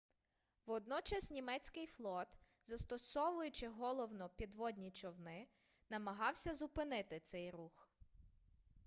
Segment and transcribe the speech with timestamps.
[0.65, 2.27] водночас німецький флот
[2.65, 5.47] застосовуючи головно підводні човни
[5.89, 7.89] намагався зупинити цей рух